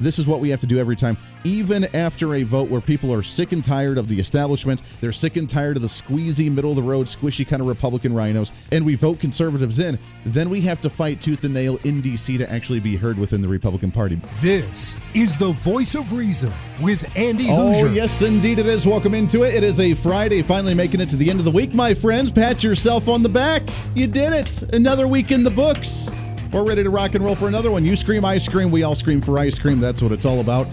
[0.00, 3.12] this is what we have to do every time, even after a vote where people
[3.12, 4.82] are sick and tired of the establishment.
[5.00, 8.14] They're sick and tired of the squeezy, middle of the road, squishy kind of Republican
[8.14, 9.98] rhinos, and we vote conservatives in.
[10.26, 12.38] Then we have to fight tooth and nail in D.C.
[12.38, 14.20] to actually be heard within the Republican Party.
[14.40, 17.94] This is the voice of reason with Andy Oh, Hooser.
[17.94, 18.86] yes, indeed it is.
[18.86, 19.54] Welcome into it.
[19.54, 22.30] It is a Friday, finally making it to the end of the week, my friends.
[22.30, 23.62] Pat yourself on the back.
[23.94, 24.62] You did it.
[24.74, 26.10] Another week in the books.
[26.52, 27.82] We're ready to rock and roll for another one.
[27.82, 29.80] You scream, I scream, we all scream for ice cream.
[29.80, 30.66] That's what it's all about.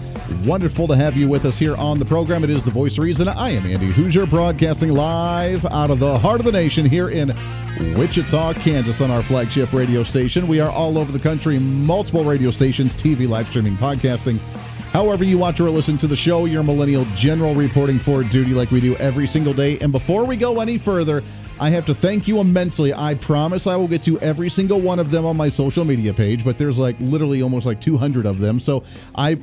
[0.44, 2.44] Wonderful to have you with us here on the program.
[2.44, 3.26] It is The Voice Reason.
[3.26, 7.34] I am Andy Hooser, broadcasting live out of the heart of the nation here in
[7.96, 10.46] Wichita, Kansas, on our flagship radio station.
[10.46, 14.38] We are all over the country, multiple radio stations, TV, live streaming, podcasting.
[14.92, 18.70] However, you watch or listen to the show, your millennial general reporting for duty like
[18.70, 19.78] we do every single day.
[19.78, 21.22] And before we go any further,
[21.60, 22.94] I have to thank you immensely.
[22.94, 26.14] I promise I will get to every single one of them on my social media
[26.14, 28.58] page, but there's like literally almost like 200 of them.
[28.58, 28.82] So
[29.14, 29.38] I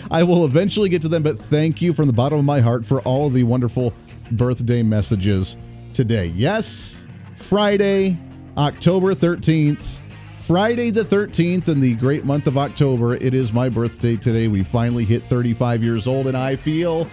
[0.10, 2.84] I will eventually get to them, but thank you from the bottom of my heart
[2.84, 3.94] for all the wonderful
[4.32, 5.56] birthday messages
[5.94, 6.26] today.
[6.26, 8.18] Yes, Friday,
[8.58, 10.02] October 13th.
[10.34, 13.14] Friday the 13th in the great month of October.
[13.14, 14.48] It is my birthday today.
[14.48, 17.08] We finally hit 35 years old, and I feel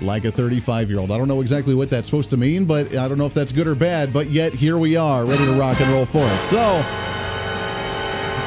[0.00, 1.10] like a 35 year old.
[1.10, 3.52] I don't know exactly what that's supposed to mean, but I don't know if that's
[3.52, 6.38] good or bad, but yet here we are, ready to rock and roll for it.
[6.44, 6.56] So,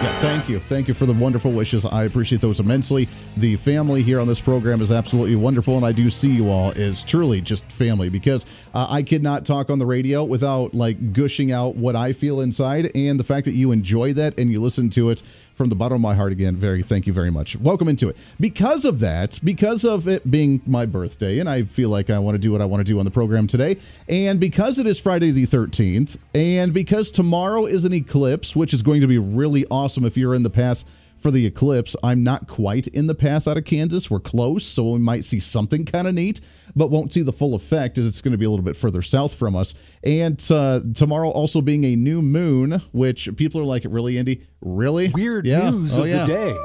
[0.02, 0.60] yeah, thank you.
[0.62, 1.86] Thank you for the wonderful wishes.
[1.86, 3.08] I appreciate those immensely.
[3.38, 6.72] The family here on this program is absolutely wonderful, and I do see you all
[6.76, 11.14] as truly just family because uh, I could not talk on the radio without like
[11.14, 14.60] gushing out what I feel inside, and the fact that you enjoy that and you
[14.60, 15.22] listen to it
[15.62, 17.56] from the bottom of my heart again very thank you very much.
[17.56, 18.18] Welcome into it.
[18.40, 22.34] Because of that because of it being my birthday and i feel like i want
[22.34, 23.78] to do what i want to do on the program today
[24.10, 28.82] and because it is friday the 13th and because tomorrow is an eclipse which is
[28.82, 30.84] going to be really awesome if you're in the path
[31.22, 31.96] for the eclipse.
[32.04, 34.10] I'm not quite in the path out of Kansas.
[34.10, 36.42] We're close, so we might see something kind of neat,
[36.76, 39.02] but won't see the full effect as it's going to be a little bit further
[39.02, 39.74] south from us.
[40.04, 44.46] And uh, tomorrow also being a new moon, which people are like, really, Andy?
[44.62, 45.10] Really?
[45.10, 45.70] Weird Yeah.
[45.70, 46.26] news Oh, of yeah.
[46.26, 46.58] the day.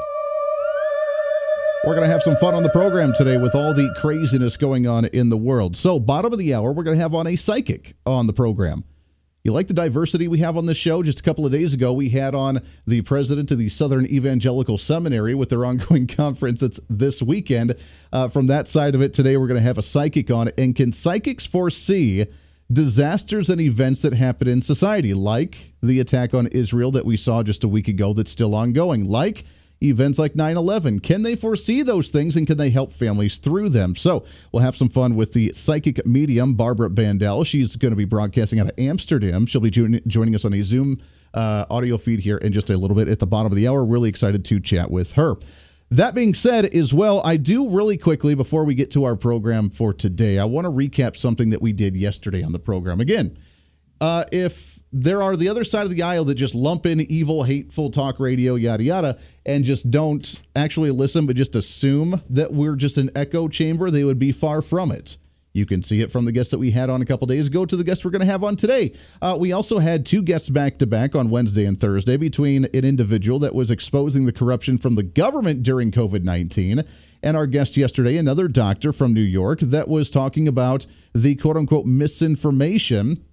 [1.87, 4.89] We're going to have some fun on the program today with all the craziness going
[4.89, 5.77] on in the world.
[5.77, 8.83] So, bottom of the hour, we're going to have on a psychic on the program.
[9.47, 11.05] You like the diversity we have on this show?
[11.05, 14.77] Just a couple of days ago, we had on the president of the Southern Evangelical
[14.77, 16.65] Seminary with their ongoing conference.
[16.65, 17.77] It's this weekend.
[18.13, 20.51] Uh, from that side of it, today we're going to have a psychic on.
[20.59, 22.27] And can psychics foresee
[22.73, 27.45] disasters and events that happen in society, like the attack on Israel that we saw
[27.45, 29.45] just a week ago that's still ongoing, like
[29.83, 31.01] events like 9 11?
[31.01, 33.97] Can they foresee those things and can they help families through them?
[33.97, 37.47] So we'll have some fun with the psychic medium, Barbara Bandel.
[37.47, 39.47] She's going to be broadcasting out of Amsterdam.
[39.47, 41.01] She'll be join- joining us on a Zoom
[41.35, 43.85] uh, audio feed here in just a little bit at the bottom of the hour.
[43.85, 45.35] Really excited to chat with her.
[45.91, 49.71] That being said, as well, I do really quickly before we get to our program
[49.71, 53.01] for today, I want to recap something that we did yesterday on the program.
[53.01, 53.39] Again,
[54.01, 57.43] uh, if there are the other side of the aisle that just lump in evil,
[57.43, 62.77] hateful talk radio, yada, yada, and just don't actually listen, but just assume that we're
[62.77, 65.19] just an echo chamber, they would be far from it.
[65.53, 67.65] You can see it from the guests that we had on a couple days ago
[67.65, 68.93] to the guests we're going to have on today.
[69.23, 72.85] Uh, we also had two guests back to back on Wednesday and Thursday between an
[72.85, 76.83] individual that was exposing the corruption from the government during COVID 19
[77.23, 81.57] and our guest yesterday, another doctor from New York, that was talking about the quote
[81.57, 83.25] unquote misinformation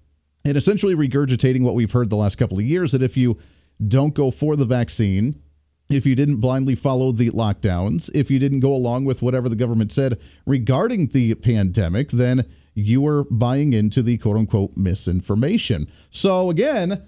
[0.44, 3.38] and essentially regurgitating what we've heard the last couple of years that if you
[3.86, 5.40] don't go for the vaccine,
[5.88, 9.56] if you didn't blindly follow the lockdowns, if you didn't go along with whatever the
[9.56, 12.44] government said regarding the pandemic, then
[12.74, 15.88] you were buying into the quote unquote misinformation.
[16.10, 17.02] So again,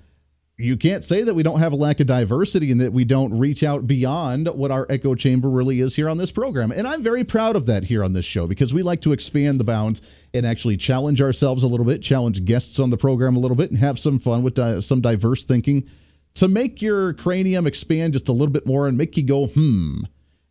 [0.58, 3.38] you can't say that we don't have a lack of diversity and that we don't
[3.38, 6.72] reach out beyond what our echo chamber really is here on this program.
[6.72, 9.60] And I'm very proud of that here on this show because we like to expand
[9.60, 10.00] the bounds
[10.32, 13.70] and actually challenge ourselves a little bit, challenge guests on the program a little bit,
[13.70, 15.86] and have some fun with di- some diverse thinking
[16.34, 20.00] to make your cranium expand just a little bit more and make you go, hmm.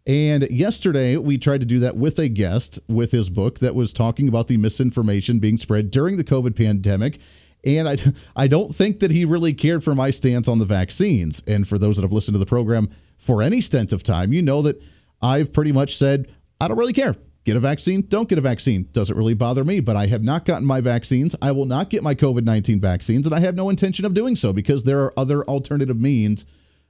[0.08, 3.92] And yesterday, we tried to do that with a guest with his book that was
[3.92, 7.19] talking about the misinformation being spread during the COVID pandemic.
[7.66, 7.98] And I,
[8.36, 11.42] I don't think that he really cared for my stance on the vaccines.
[11.48, 14.42] And for those that have listened to the program for any stint of time, you
[14.42, 14.82] know that
[15.22, 16.32] I've pretty much said,
[16.62, 17.16] I don't really care.
[17.46, 18.90] Get a vaccine, don't get a vaccine.
[18.92, 21.36] Doesn't really bother me, but I have not gotten my vaccines.
[21.44, 24.36] I will not get my COVID 19 vaccines, and I have no intention of doing
[24.36, 26.46] so because there are other alternative means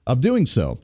[0.08, 0.80] of doing so.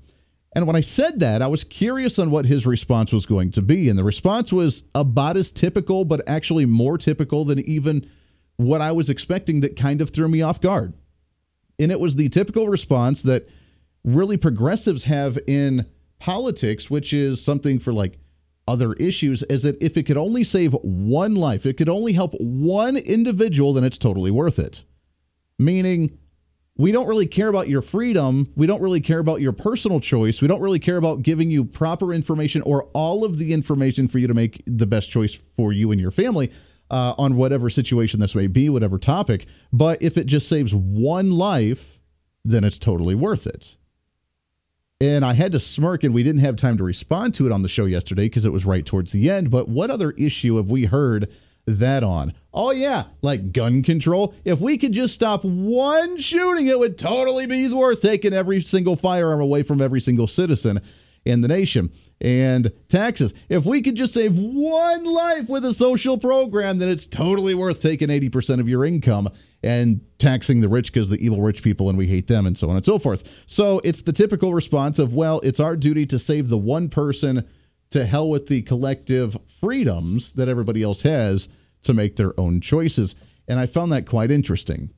[0.54, 3.62] And when I said that, I was curious on what his response was going to
[3.62, 3.88] be.
[3.88, 8.10] And the response was about as typical, but actually more typical than even
[8.62, 10.94] what I was expecting that kind of threw me off guard.
[11.80, 13.50] And it was the typical response that
[14.04, 15.88] really progressives have in
[16.20, 18.20] politics, which is something for like
[18.68, 22.34] other issues, is that if it could only save one life, it could only help
[22.40, 24.84] one individual, then it's totally worth it.
[25.58, 26.18] Meaning,
[26.78, 28.52] we don't really care about your freedom.
[28.56, 30.42] We don't really care about your personal choice.
[30.42, 34.20] We don't really care about giving you proper information or all of the information for
[34.20, 36.52] you to make the best choice for you and your family
[36.92, 39.48] uh, on whatever situation this may be, whatever topic.
[39.74, 42.00] But if it just saves one life,
[42.44, 43.78] then it's totally worth it.
[45.00, 47.64] And I had to smirk, and we didn't have time to respond to it on
[47.64, 49.50] the show yesterday because it was right towards the end.
[49.50, 51.32] But what other issue have we heard
[51.66, 52.34] that on?
[52.54, 54.36] Oh, yeah, like gun control.
[54.44, 58.96] If we could just stop one shooting, it would totally be worth taking every single
[58.96, 60.82] firearm away from every single citizen
[61.26, 61.92] in the nation.
[62.20, 63.34] And taxes.
[63.50, 67.82] If we could just save one life with a social program, then it's totally worth
[67.82, 69.30] taking 80% of your income
[69.64, 72.70] and taxing the rich because the evil rich people and we hate them and so
[72.70, 73.44] on and so forth.
[73.48, 77.48] So it's the typical response of, well, it's our duty to save the one person
[77.92, 81.50] to hell with the collective freedoms that everybody else has
[81.84, 83.16] to make their own choices.
[83.48, 84.92] And I found that quite interesting.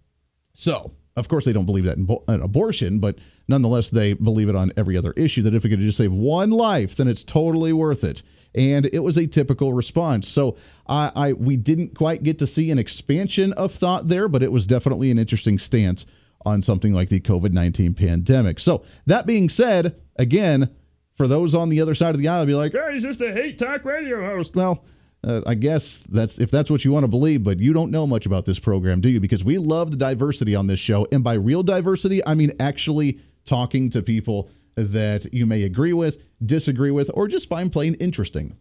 [0.54, 3.18] So, of course, they don't believe that in, bo- in, abortion, but
[3.48, 6.50] nonetheless, they believe it on every other issue that if we could just save one
[6.50, 8.24] life, then it's totally worth it
[8.56, 10.28] and it was a typical response.
[10.28, 10.58] So
[10.88, 14.52] I, I we didn't quite get to see an expansion of thought there, but it
[14.52, 16.06] was definitely an interesting stance
[16.46, 18.60] on something like the COVID 19 pandemic.
[18.60, 20.70] So, that being said, again,
[21.16, 23.32] for those on the other side of the aisle, be like, hey, he's just a
[23.32, 24.56] hate talk radio host.
[24.56, 24.84] Well,
[25.24, 28.06] uh, I guess that's if that's what you want to believe, but you don't know
[28.06, 29.20] much about this program, do you?
[29.20, 31.08] Because we love the diversity on this show.
[31.12, 36.24] And by real diversity, I mean actually talking to people that you may agree with,
[36.46, 38.58] disagree with, or just find plain interesting.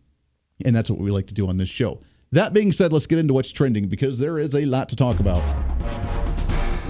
[0.64, 2.00] And that's what we like to do on this show.
[2.32, 5.20] That being said, let's get into what's trending because there is a lot to talk
[5.20, 5.42] about.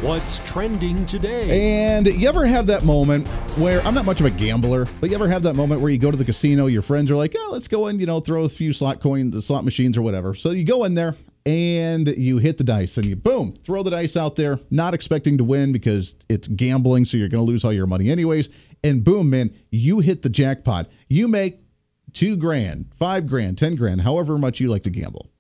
[0.02, 1.84] What's trending today?
[1.87, 5.14] And you ever have that moment where I'm not much of a gambler, but you
[5.14, 7.50] ever have that moment where you go to the casino, your friends are like, "Oh,
[7.52, 10.34] let's go and you know throw a few slot coins, the slot machines, or whatever."
[10.34, 11.14] So you go in there
[11.46, 15.38] and you hit the dice and you boom throw the dice out there, not expecting
[15.38, 18.49] to win because it's gambling, so you're going to lose all your money anyways,
[18.82, 20.90] and boom, man, you hit the jackpot.
[21.08, 21.60] You make
[22.12, 25.31] two grand, five grand, 10 grand, however much you like to gamble.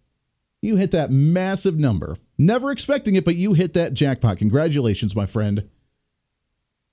[0.60, 2.16] You hit that massive number,
[2.46, 4.38] never expecting it, but you hit that jackpot.
[4.38, 5.68] Congratulations, my friend.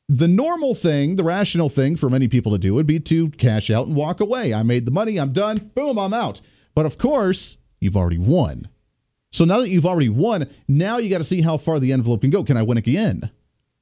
[0.08, 3.70] The normal thing, the rational thing for many people to do would be to cash
[3.70, 4.54] out and walk away.
[4.54, 6.42] I made the money, I'm done, boom, I'm out.
[6.74, 8.70] But of course, you've already won.
[9.32, 12.22] So now that you've already won, now you got to see how far the envelope
[12.22, 12.44] can go.
[12.44, 13.30] Can I win again?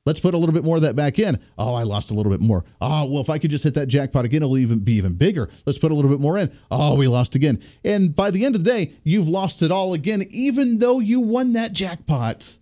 [0.08, 1.38] Let's put a little bit more of that back in.
[1.58, 2.64] Oh, I lost a little bit more.
[2.80, 5.50] Oh, well, if I could just hit that jackpot again, it'll even be even bigger.
[5.66, 6.50] Let's put a little bit more in.
[6.72, 7.62] Oh, we lost again.
[7.84, 11.20] And by the end of the day, you've lost it all again, even though you
[11.20, 12.58] won that jackpot.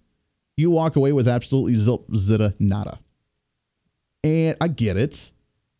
[0.57, 2.97] You walk away with absolutely zilp, zitta, nada.
[4.23, 5.31] And I get it.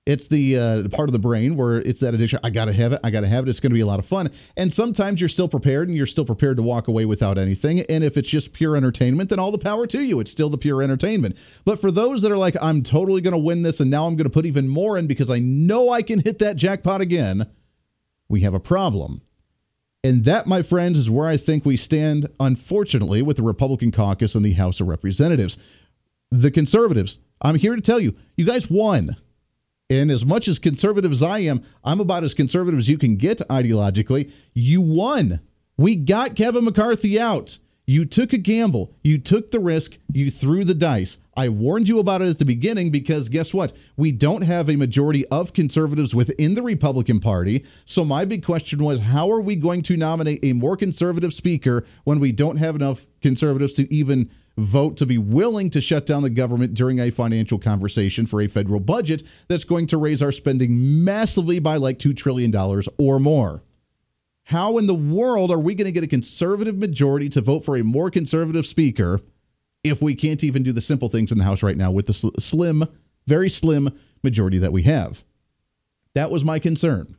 [0.05, 2.39] It's the uh, part of the brain where it's that addiction.
[2.43, 2.99] I got to have it.
[3.03, 3.49] I got to have it.
[3.49, 4.29] It's to be a lot of fun.
[4.55, 7.79] And sometimes you're still prepared and you're still prepared to walk away without anything.
[7.81, 10.19] And if it's just pure entertainment, then all the power to you.
[10.19, 11.37] It's still the pure entertainment.
[11.63, 14.33] But for those that are like, I'm totally to win this and now I'm to
[14.33, 17.47] put even more in because I know I can hit that jackpot again,
[18.29, 19.21] we have a problem.
[20.03, 24.35] And that, my friends, is where I think we stand, unfortunately, with the Republican caucus
[24.35, 25.57] in the House of Representatives.
[26.29, 29.15] The conservatives, I'm here to tell you, you guys won.
[29.89, 33.17] And as much as conservative as I am, I'm about as conservative as you can
[33.17, 34.31] get ideologically.
[34.53, 35.41] You won.
[35.77, 37.59] We got Kevin McCarthy out.
[37.87, 38.95] You took a gamble.
[39.03, 39.99] You took the risk.
[40.11, 41.19] You threw the dice.
[41.37, 43.73] I warned you about it at the beginning because guess what?
[43.95, 47.63] We don't have a majority of conservatives within the Republican Party.
[47.85, 51.85] So my big question was how are we going to nominate a more conservative speaker
[52.05, 56.23] when we don't have enough conservatives to even vote to be willing to shut down
[56.23, 60.31] the government during a financial conversation for a federal budget that's going to raise our
[60.31, 62.55] spending massively by like $2 trillion
[62.97, 63.63] or more.
[64.43, 67.75] How in the world are we going to get a conservative majority to vote for
[67.75, 69.19] a more conservative speaker
[69.83, 72.13] if we can't even do the simple things in the House right now with the
[72.13, 72.85] slim,
[73.27, 73.89] very slim
[74.23, 75.23] majority that we have?
[76.13, 77.17] That was my concern.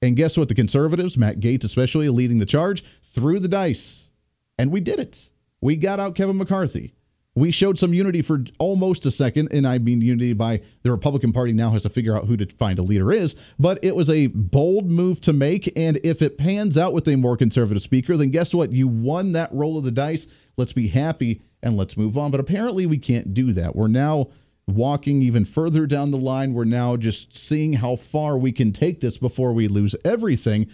[0.00, 0.48] And guess what?
[0.48, 4.10] The conservatives, Matt Gaetz especially, leading the charge, threw the dice.
[4.58, 5.30] And we did it.
[5.64, 6.92] We got out Kevin McCarthy.
[7.34, 11.32] We showed some unity for almost a second, and I mean unity by the Republican
[11.32, 13.34] Party now has to figure out who to find a leader is.
[13.58, 17.16] But it was a bold move to make, and if it pans out with a
[17.16, 18.72] more conservative speaker, then guess what?
[18.72, 20.26] You won that roll of the dice.
[20.58, 22.30] Let's be happy and let's move on.
[22.30, 23.74] But apparently, we can't do that.
[23.74, 24.28] We're now
[24.66, 26.52] walking even further down the line.
[26.52, 30.68] We're now just seeing how far we can take this before we lose everything.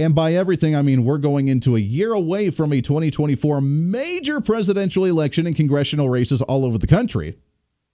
[0.00, 4.40] And by everything, I mean we're going into a year away from a 2024 major
[4.40, 7.36] presidential election and congressional races all over the country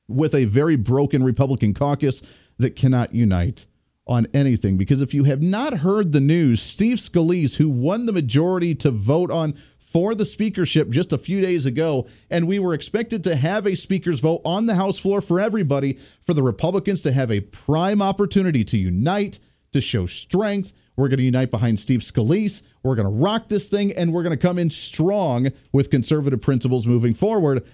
[0.07, 2.23] with a very broken Republican caucus
[2.59, 3.67] that cannot unite
[4.07, 4.77] on anything.
[4.77, 8.93] Because if you have not heard the news, Steve Scalise, who won the majority to
[8.93, 13.35] vote on for the speakership just a few days ago, and we were expected to
[13.35, 17.33] have a speaker's vote on the House floor for everybody, for the Republicans to have
[17.33, 19.41] a prime opportunity to unite,
[19.73, 20.73] to show strength.
[20.97, 22.63] We're going to unite behind Steve Scalise.
[22.83, 26.41] We're going to rock this thing, and we're going to come in strong with conservative
[26.41, 27.67] principles moving forward.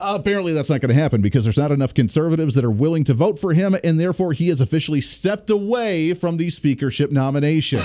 [0.00, 3.14] Apparently, that's not going to happen because there's not enough conservatives that are willing to
[3.14, 7.80] vote for him, and therefore he has officially stepped away from the speakership nomination.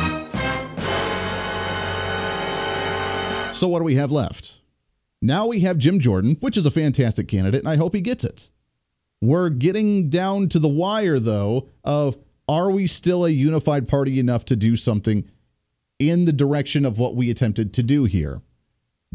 [3.54, 4.62] So, what do we have left?
[5.22, 8.24] Now we have Jim Jordan, which is a fantastic candidate, and I hope he gets
[8.24, 8.50] it.
[9.22, 12.18] We're getting down to the wire, though, of
[12.52, 15.24] are we still a unified party enough to do something
[16.00, 18.42] in the direction of what we attempted to do here?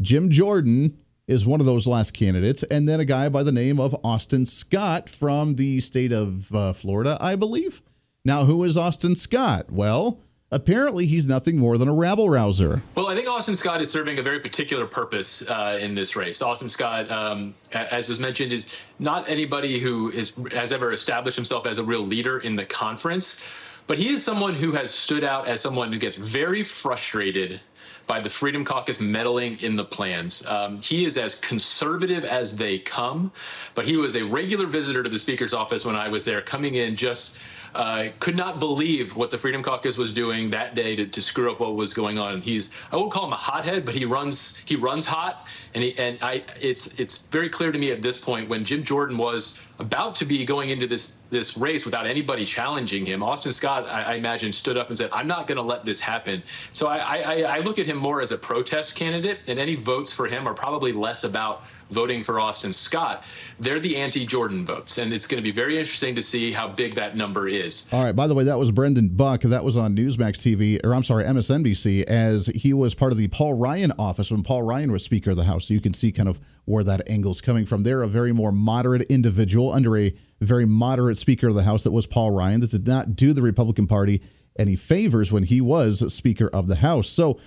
[0.01, 3.79] Jim Jordan is one of those last candidates, and then a guy by the name
[3.79, 7.83] of Austin Scott from the state of uh, Florida, I believe.
[8.25, 9.71] Now, who is Austin Scott?
[9.71, 10.19] Well,
[10.51, 12.81] apparently he's nothing more than a rabble rouser.
[12.95, 16.41] Well, I think Austin Scott is serving a very particular purpose uh, in this race.
[16.41, 21.65] Austin Scott, um, as was mentioned, is not anybody who is has ever established himself
[21.65, 23.45] as a real leader in the conference,
[23.87, 27.59] but he is someone who has stood out as someone who gets very frustrated
[28.05, 30.45] by the Freedom Caucus meddling in the plans.
[30.45, 33.33] Um, he is as conservative as they come,
[33.75, 36.75] but he was a regular visitor to the Speaker's office when I was there, coming
[36.75, 37.39] in just.
[37.75, 41.51] Uh, could not believe what the Freedom Caucus was doing that day to, to screw
[41.51, 42.41] up what was going on.
[42.41, 45.97] He's I won't call him a hothead, but he runs he runs hot, and he
[45.97, 49.61] and I it's it's very clear to me at this point when Jim Jordan was
[49.79, 53.21] about to be going into this this race without anybody challenging him.
[53.21, 55.99] Austin Scott, I, I imagine, stood up and said, "I'm not going to let this
[55.99, 59.75] happen." So I, I, I look at him more as a protest candidate, and any
[59.75, 63.23] votes for him are probably less about voting for Austin Scott.
[63.59, 66.95] They're the anti-Jordan votes, and it's going to be very interesting to see how big
[66.95, 67.87] that number is.
[67.91, 68.15] All right.
[68.15, 69.41] By the way, that was Brendan Buck.
[69.41, 73.27] That was on Newsmax TV, or I'm sorry, MSNBC, as he was part of the
[73.27, 75.67] Paul Ryan office when Paul Ryan was Speaker of the House.
[75.67, 77.83] So you can see kind of where that angle's coming from.
[77.83, 81.91] They're a very more moderate individual under a very moderate Speaker of the House that
[81.91, 84.21] was Paul Ryan that did not do the Republican Party
[84.59, 87.07] any favors when he was Speaker of the House.
[87.07, 87.39] So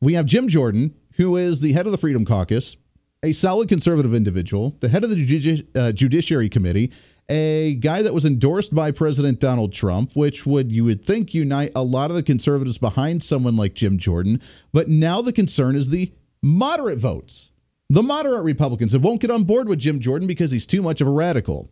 [0.00, 2.76] we have Jim Jordan, who is the head of the Freedom Caucus
[3.22, 6.92] a solid conservative individual, the head of the Judici- uh, Judiciary Committee,
[7.28, 11.72] a guy that was endorsed by President Donald Trump, which would you would think unite
[11.74, 14.40] a lot of the conservatives behind someone like Jim Jordan.
[14.72, 17.50] But now the concern is the moderate votes,
[17.90, 21.00] the moderate Republicans that won't get on board with Jim Jordan because he's too much
[21.00, 21.70] of a radical.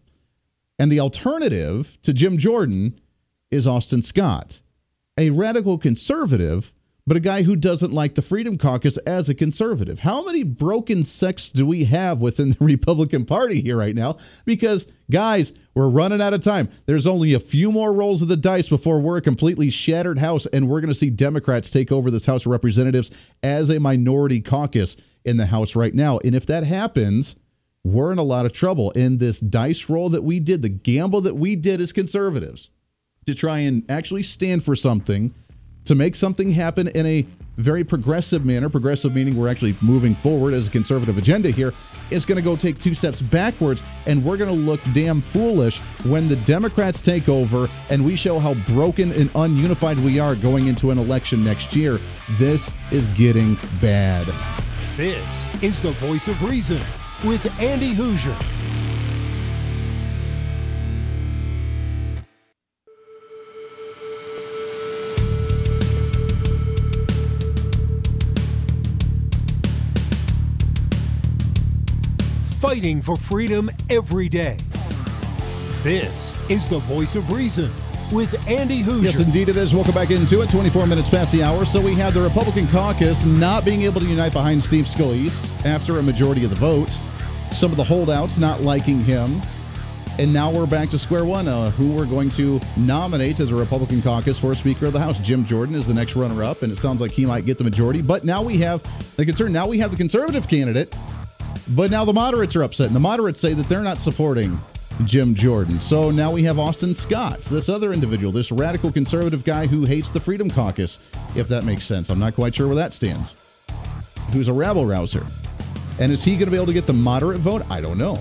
[0.79, 3.01] And the alternative to Jim Jordan
[3.51, 4.61] is Austin Scott,
[5.17, 6.75] a radical conservative
[7.07, 10.01] but a guy who doesn't like the Freedom Caucus as a conservative.
[10.01, 14.17] How many broken sects do we have within the Republican Party here right now?
[14.45, 16.69] Because, guys, we're running out of time.
[16.87, 20.47] There's only a few more rolls of the dice before we're a completely shattered House,
[20.47, 23.11] and we're going to see Democrats take over this House of Representatives
[23.43, 26.19] as a minority caucus in the House right now.
[26.25, 27.37] And if that happens,
[27.85, 28.91] we're in a lot of trouble.
[28.93, 32.71] In this dice roll that we did, the gamble that we did as conservatives
[33.27, 35.33] to try and actually stand for something
[35.87, 37.27] to make something happen in a
[37.57, 41.73] very progressive manner, progressive meaning we're actually moving forward as a conservative agenda here,
[42.11, 45.79] is going to go take two steps backwards, and we're going to look damn foolish
[46.05, 50.67] when the Democrats take over and we show how broken and ununified we are going
[50.67, 51.99] into an election next year.
[52.33, 54.27] This is getting bad.
[54.97, 56.81] This is the voice of reason
[57.25, 58.37] with Andy Hooser.
[72.67, 74.57] Fighting for freedom every day.
[75.85, 77.71] This is the voice of reason
[78.11, 79.05] with Andy Hooser.
[79.05, 79.73] Yes, indeed it is.
[79.73, 80.51] Welcome back into it.
[80.51, 81.65] 24 minutes past the hour.
[81.65, 86.01] So we have the Republican caucus not being able to unite behind Steve Scalise after
[86.01, 86.99] a majority of the vote.
[87.53, 89.41] Some of the holdouts not liking him.
[90.19, 91.47] And now we're back to square one.
[91.47, 95.21] Uh, who we're going to nominate as a Republican caucus for Speaker of the House.
[95.21, 97.65] Jim Jordan is the next runner up, and it sounds like he might get the
[97.65, 98.03] majority.
[98.03, 98.83] But now we have
[99.15, 99.53] the concern.
[99.53, 100.93] Now we have the conservative candidate
[101.75, 104.59] but now the moderates are upset, and the moderates say that they're not supporting
[105.05, 105.81] Jim Jordan.
[105.81, 110.11] So now we have Austin Scott, this other individual, this radical conservative guy who hates
[110.11, 110.99] the Freedom Caucus,
[111.35, 112.09] if that makes sense.
[112.09, 113.37] I'm not quite sure where that stands.
[114.33, 115.27] Who's a rabble rouser.
[115.99, 117.63] And is he going to be able to get the moderate vote?
[117.71, 118.19] I don't know.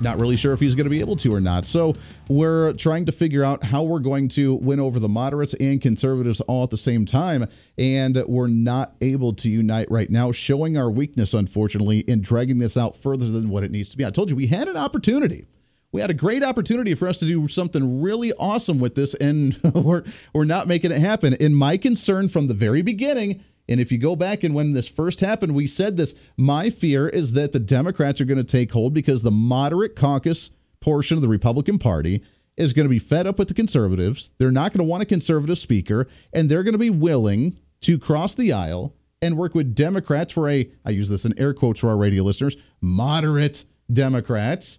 [0.00, 1.66] Not really sure if he's going to be able to or not.
[1.66, 1.94] So
[2.28, 6.40] we're trying to figure out how we're going to win over the moderates and conservatives
[6.42, 7.46] all at the same time.
[7.76, 12.76] And we're not able to unite right now, showing our weakness, unfortunately, in dragging this
[12.76, 14.06] out further than what it needs to be.
[14.06, 15.46] I told you we had an opportunity.
[15.90, 19.58] We had a great opportunity for us to do something really awesome with this, and
[19.74, 21.34] we're, we're not making it happen.
[21.40, 24.88] And my concern from the very beginning and if you go back and when this
[24.88, 26.14] first happened, we said this.
[26.36, 30.50] My fear is that the Democrats are going to take hold because the moderate caucus
[30.80, 32.22] portion of the Republican Party
[32.56, 34.30] is going to be fed up with the conservatives.
[34.38, 37.98] They're not going to want a conservative speaker, and they're going to be willing to
[37.98, 41.80] cross the aisle and work with Democrats for a, I use this in air quotes
[41.80, 44.78] for our radio listeners, moderate Democrats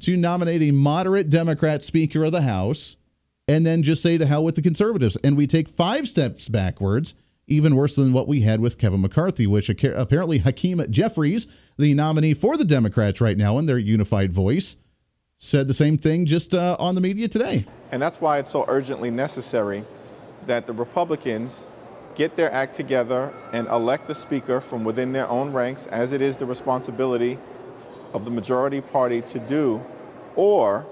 [0.00, 2.96] to nominate a moderate Democrat Speaker of the House
[3.46, 5.16] and then just say to hell with the conservatives.
[5.24, 7.14] And we take five steps backwards
[7.48, 11.46] even worse than what we had with Kevin McCarthy, which apparently Hakeem Jeffries,
[11.78, 14.76] the nominee for the Democrats right now in their unified voice,
[15.38, 17.64] said the same thing just uh, on the media today.
[17.90, 19.84] And that's why it's so urgently necessary
[20.46, 21.68] that the Republicans
[22.14, 26.20] get their act together and elect a speaker from within their own ranks, as it
[26.20, 27.38] is the responsibility
[28.12, 29.80] of the majority party to do,
[30.34, 30.86] or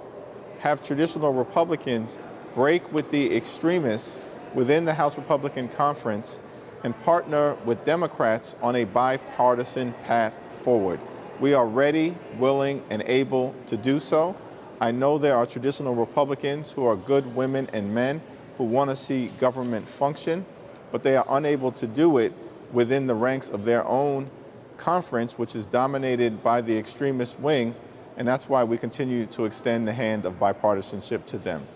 [0.60, 2.18] have traditional Republicans
[2.54, 4.22] break with the extremists
[4.54, 6.40] within the House Republican Conference
[6.86, 11.00] and partner with Democrats on a bipartisan path forward.
[11.40, 14.36] We are ready, willing, and able to do so.
[14.80, 18.22] I know there are traditional Republicans who are good women and men
[18.56, 20.46] who want to see government function,
[20.92, 22.32] but they are unable to do it
[22.72, 24.30] within the ranks of their own
[24.76, 27.74] conference, which is dominated by the extremist wing,
[28.16, 31.66] and that's why we continue to extend the hand of bipartisanship to them.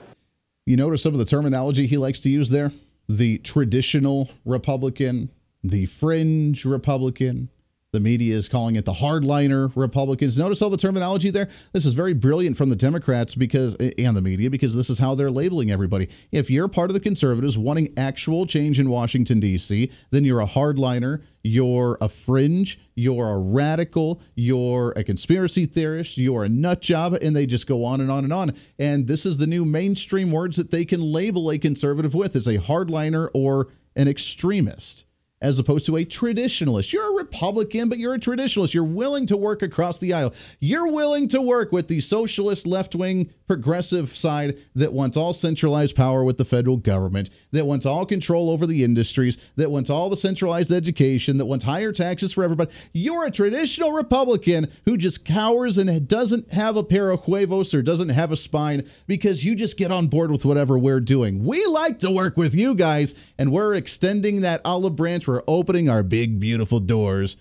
[0.67, 2.71] You notice some of the terminology he likes to use there?
[3.17, 5.31] The traditional Republican,
[5.63, 7.49] the fringe Republican.
[7.93, 10.39] The media is calling it the hardliner Republicans.
[10.39, 11.49] Notice all the terminology there?
[11.73, 15.01] This is very brilliant from the Democrats because eh, and the media because this is
[15.01, 16.09] how they're labeling everybody.
[16.31, 20.47] If you're part of the conservatives wanting actual change in Washington D.C., then you're a
[20.47, 27.15] hardliner, you're a fringe, you're a radical, you're a conspiracy theorist, you're a nut job,
[27.21, 28.53] and they just go on and on and on.
[28.79, 32.47] And this is the new mainstream words that they can label a conservative with as
[32.47, 35.07] a hardliner or an extremist
[35.43, 36.93] as opposed to a traditionalist.
[36.93, 38.75] You're a Republican, but you're a traditionalist.
[38.75, 40.35] You're willing to work across the aisle.
[40.59, 45.97] You're willing to work with the socialist, left wing, progressive side that wants all centralized
[45.97, 50.11] power with the federal government, that wants all control over the industries, that wants all
[50.11, 52.71] the centralized education, that wants higher taxes for everybody.
[52.93, 57.83] You're a traditional Republican who just cowers and doesn't have a pair of huevos or
[57.83, 61.45] doesn't have a spine because you just get on board with whatever we're doing.
[61.45, 65.89] We like to work with you guys, and we're extending that olive branch we're opening
[65.89, 67.37] our big, beautiful doors.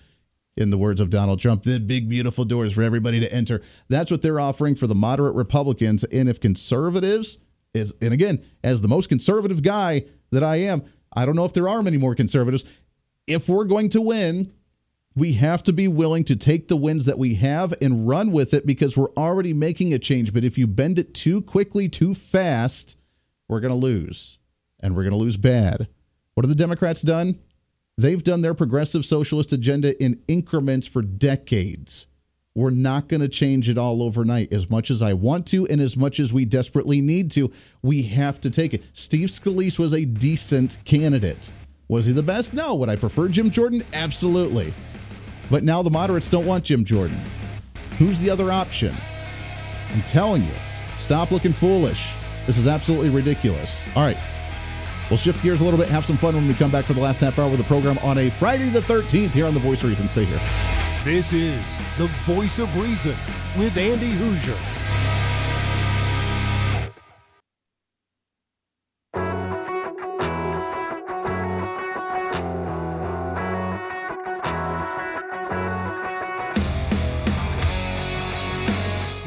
[0.56, 3.62] In the words of Donald Trump, the big, beautiful doors for everybody to enter.
[3.88, 6.04] That's what they're offering for the moderate Republicans.
[6.04, 7.38] And if conservatives
[7.72, 10.82] is, and again, as the most conservative guy that I am,
[11.14, 12.64] I don't know if there are many more conservatives.
[13.26, 14.52] If we're going to win,
[15.14, 18.52] we have to be willing to take the wins that we have and run with
[18.52, 20.34] it because we're already making a change.
[20.34, 22.98] But if you bend it too quickly, too fast,
[23.48, 24.38] we're going to lose.
[24.80, 25.88] And we're going to lose bad.
[26.34, 27.38] What have the Democrats done?
[28.00, 32.06] They've done their progressive socialist agenda in increments for decades.
[32.54, 34.54] We're not going to change it all overnight.
[34.54, 38.04] As much as I want to, and as much as we desperately need to, we
[38.04, 38.84] have to take it.
[38.94, 41.52] Steve Scalise was a decent candidate.
[41.88, 42.54] Was he the best?
[42.54, 42.74] No.
[42.76, 43.84] Would I prefer Jim Jordan?
[43.92, 44.72] Absolutely.
[45.50, 47.20] But now the moderates don't want Jim Jordan.
[47.98, 48.96] Who's the other option?
[49.90, 50.54] I'm telling you,
[50.96, 52.14] stop looking foolish.
[52.46, 53.86] This is absolutely ridiculous.
[53.94, 54.16] All right.
[55.10, 57.00] We'll shift gears a little bit, have some fun when we come back for the
[57.00, 59.82] last half hour of the program on a Friday the 13th here on The Voice
[59.82, 60.06] of Reason.
[60.06, 60.40] Stay here.
[61.02, 63.16] This is The Voice of Reason
[63.58, 64.56] with Andy Hooser.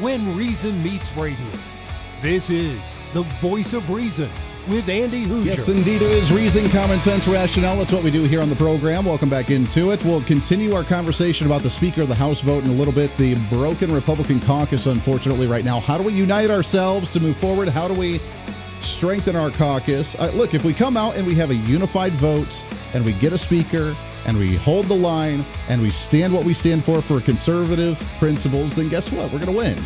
[0.00, 1.36] When Reason meets radio,
[2.22, 4.30] this is The Voice of Reason
[4.68, 5.44] with Andy Hooser.
[5.44, 7.76] Yes, indeed, it is reason, common sense, rationale.
[7.76, 9.04] That's what we do here on the program.
[9.04, 10.02] Welcome back into it.
[10.04, 13.14] We'll continue our conversation about the Speaker of the House vote in a little bit.
[13.16, 15.80] The broken Republican caucus, unfortunately, right now.
[15.80, 17.68] How do we unite ourselves to move forward?
[17.68, 18.20] How do we
[18.80, 20.14] strengthen our caucus?
[20.18, 23.32] Uh, look, if we come out and we have a unified vote and we get
[23.32, 23.94] a Speaker
[24.26, 28.74] and we hold the line and we stand what we stand for for conservative principles,
[28.74, 29.30] then guess what?
[29.32, 29.78] We're going to win.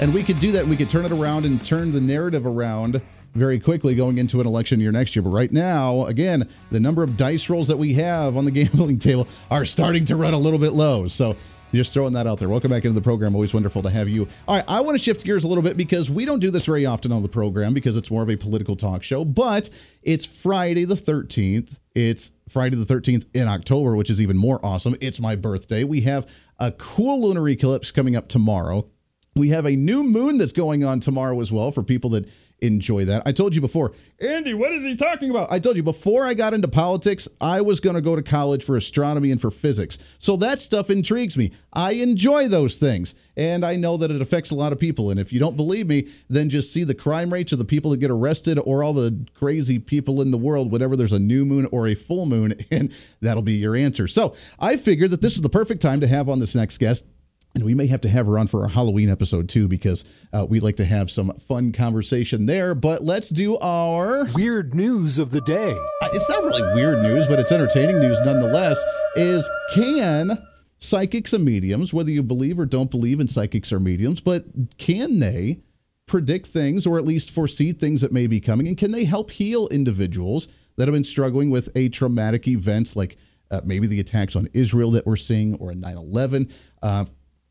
[0.00, 0.66] And we could do that.
[0.66, 3.00] We could turn it around and turn the narrative around
[3.34, 5.22] very quickly going into an election year next year.
[5.22, 8.98] But right now, again, the number of dice rolls that we have on the gambling
[8.98, 11.08] table are starting to run a little bit low.
[11.08, 11.36] So
[11.72, 12.48] Just throwing that out there.
[12.48, 13.34] Welcome back into the program.
[13.34, 14.26] Always wonderful to have you.
[14.46, 16.64] All right, I want to shift gears a little bit because we don't do this
[16.64, 19.68] very often on the program because it's more of a political talk show, but
[20.02, 21.78] it's Friday the 13th.
[21.94, 24.96] It's Friday the 13th in October, which is even more awesome.
[25.02, 25.84] It's my birthday.
[25.84, 26.26] We have
[26.58, 28.88] a cool lunar eclipse coming up tomorrow.
[29.36, 32.28] We have a new moon that's going on tomorrow as well for people that
[32.60, 33.22] enjoy that.
[33.24, 35.52] I told you before, Andy, what is he talking about?
[35.52, 38.64] I told you before I got into politics, I was going to go to college
[38.64, 39.98] for astronomy and for physics.
[40.18, 41.52] So that stuff intrigues me.
[41.72, 43.14] I enjoy those things.
[43.36, 45.10] And I know that it affects a lot of people.
[45.10, 47.92] And if you don't believe me, then just see the crime rates of the people
[47.92, 51.44] that get arrested or all the crazy people in the world, whenever there's a new
[51.44, 54.08] moon or a full moon, and that'll be your answer.
[54.08, 57.04] So I figured that this is the perfect time to have on this next guest
[57.54, 60.46] and we may have to have her on for our Halloween episode too, because uh,
[60.48, 62.74] we like to have some fun conversation there.
[62.74, 65.72] But let's do our weird news of the day.
[66.02, 68.82] Uh, it's not really weird news, but it's entertaining news nonetheless.
[69.16, 70.38] Is can
[70.78, 74.44] psychics and mediums, whether you believe or don't believe in psychics or mediums, but
[74.78, 75.60] can they
[76.06, 78.68] predict things or at least foresee things that may be coming?
[78.68, 83.16] And can they help heal individuals that have been struggling with a traumatic event like
[83.50, 86.50] uh, maybe the attacks on Israel that we're seeing or a 9 11?
[86.82, 87.04] Uh,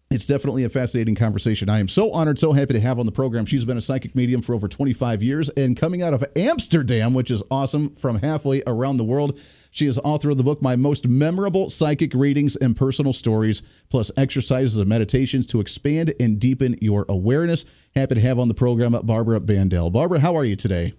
[0.10, 1.70] it's definitely a fascinating conversation.
[1.70, 3.46] I am so honored, so happy to have on the program.
[3.46, 7.30] She's been a psychic medium for over 25 years and coming out of Amsterdam, which
[7.30, 9.38] is awesome, from halfway around the world.
[9.70, 14.10] She is author of the book, My Most Memorable Psychic Readings and Personal Stories, plus
[14.16, 17.66] exercises and meditations to expand and deepen your awareness.
[17.94, 19.92] Happy to have on the program Barbara Bandel.
[19.92, 20.94] Barbara, how are you today?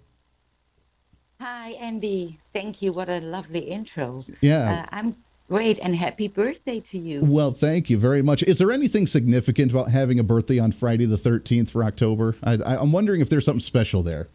[1.40, 2.40] Hi, Andy.
[2.52, 2.92] Thank you.
[2.92, 4.24] What a lovely intro.
[4.40, 4.82] Yeah.
[4.82, 5.16] Uh, I'm
[5.48, 7.24] Great and happy birthday to you.
[7.24, 8.42] Well, thank you very much.
[8.42, 12.36] Is there anything significant about having a birthday on Friday the 13th for October?
[12.42, 14.28] I, am wondering if there's something special there.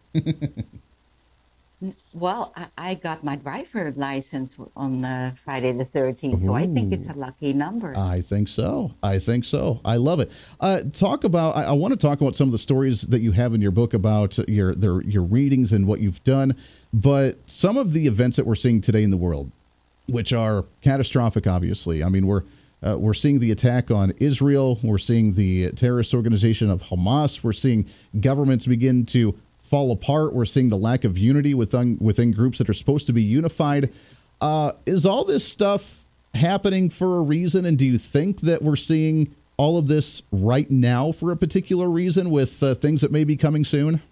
[2.14, 6.92] well, I, I, got my driver license on uh, Friday the 13th, so I think
[6.92, 7.96] it's a lucky number.
[7.96, 8.92] I think so.
[9.00, 9.80] I think so.
[9.84, 10.32] I love it.
[10.58, 11.56] Uh, talk about.
[11.56, 13.70] I, I want to talk about some of the stories that you have in your
[13.70, 16.56] book about your their, your readings and what you've done,
[16.92, 19.52] but some of the events that we're seeing today in the world
[20.08, 21.46] which are catastrophic.
[21.46, 22.42] Obviously, I mean we're
[22.82, 24.78] uh, we're seeing the attack on Israel.
[24.82, 27.42] We're seeing the terrorist organization of Hamas.
[27.42, 27.88] We're seeing
[28.20, 30.34] governments begin to fall apart.
[30.34, 33.92] We're seeing the lack of unity within within groups that are supposed to be unified.
[34.40, 37.64] Uh, is all this stuff happening for a reason?
[37.64, 41.88] And do you think that we're seeing all of this right now for a particular
[41.88, 44.02] reason with uh, things that may be coming soon?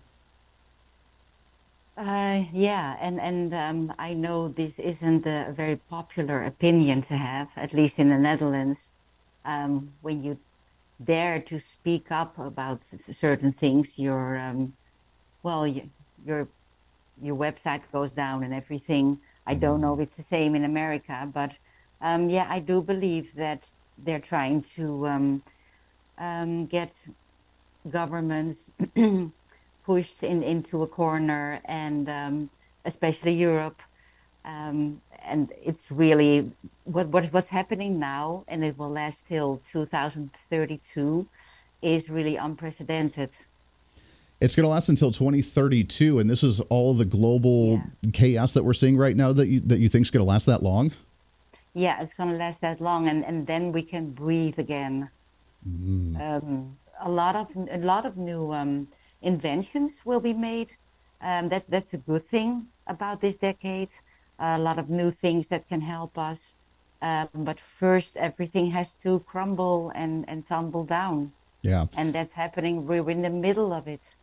[1.96, 7.50] Uh, yeah, and and um, I know this isn't a very popular opinion to have,
[7.57, 8.92] at least in the Netherlands.
[9.44, 10.38] Um, when you
[11.02, 14.74] dare to speak up about certain things, your um,
[15.42, 15.90] well, you,
[16.24, 16.48] your
[17.20, 19.20] your website goes down and everything.
[19.46, 21.59] I don't know if it's the same in America, but
[22.00, 25.44] um, yeah, I do believe that they're trying to um,
[26.18, 27.09] um, get
[27.88, 28.72] governments
[29.84, 32.50] pushed in, into a corner, and um,
[32.84, 33.80] especially Europe.
[34.44, 36.50] Um, and it's really
[36.84, 41.26] what, what what's happening now, and it will last till 2032,
[41.80, 43.30] is really unprecedented.
[44.40, 48.10] It's going to last until 2032, and this is all the global yeah.
[48.12, 49.32] chaos that we're seeing right now.
[49.32, 50.90] That you that you think is going to last that long?
[51.74, 55.08] Yeah, it's going to last that long, and, and then we can breathe again.
[55.66, 56.20] Mm.
[56.20, 58.88] Um, a lot of a lot of new um,
[59.22, 60.76] inventions will be made.
[61.20, 63.90] Um, that's that's a good thing about this decade.
[64.38, 66.56] a lot of new things that can help us.
[67.00, 71.32] Um, but first, everything has to crumble and, and tumble down.
[71.61, 71.87] Yeah.
[71.96, 72.87] And that's happening.
[72.87, 74.16] We're in the middle of it.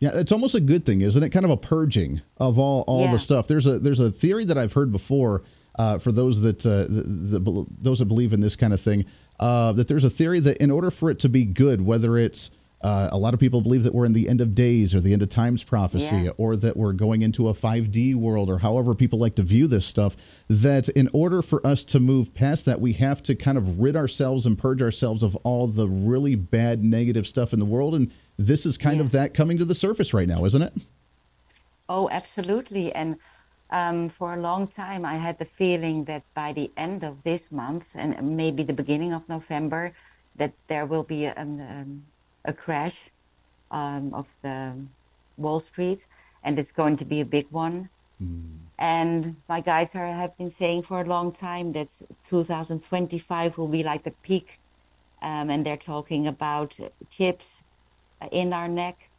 [0.00, 1.30] Yeah, it's almost a good thing, isn't it?
[1.30, 3.12] Kind of a purging of all all yeah.
[3.12, 3.46] the stuff.
[3.46, 5.42] There's a there's a theory that I've heard before
[5.76, 9.06] uh, for those that uh, the, the, those that believe in this kind of thing.
[9.40, 12.50] Uh, that there's a theory that in order for it to be good, whether it's
[12.84, 15.14] uh, a lot of people believe that we're in the end of days or the
[15.14, 16.30] end of times prophecy yeah.
[16.36, 19.86] or that we're going into a 5D world or however people like to view this
[19.86, 20.14] stuff.
[20.48, 23.96] That in order for us to move past that, we have to kind of rid
[23.96, 27.94] ourselves and purge ourselves of all the really bad, negative stuff in the world.
[27.94, 29.04] And this is kind yeah.
[29.04, 30.74] of that coming to the surface right now, isn't it?
[31.88, 32.92] Oh, absolutely.
[32.92, 33.16] And
[33.70, 37.50] um, for a long time, I had the feeling that by the end of this
[37.50, 39.94] month and maybe the beginning of November,
[40.36, 42.04] that there will be a, um,
[42.44, 43.10] a crash
[43.70, 44.76] um, of the
[45.36, 46.06] Wall Street,
[46.42, 47.88] and it's going to be a big one.
[48.22, 48.58] Mm.
[48.78, 51.88] And my guys are, have been saying for a long time that
[52.24, 54.58] 2025 will be like the peak,
[55.22, 56.78] um, and they're talking about
[57.10, 57.64] chips
[58.30, 59.10] in our neck.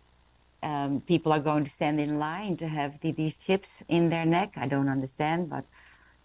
[0.63, 4.25] Um, people are going to stand in line to have the, these chips in their
[4.25, 4.53] neck.
[4.55, 5.65] I don't understand, but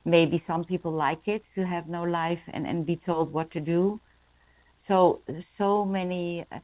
[0.05, 3.61] maybe some people like it to have no life and, and be told what to
[3.61, 4.01] do.
[4.77, 6.47] So, so many.
[6.51, 6.61] Uh,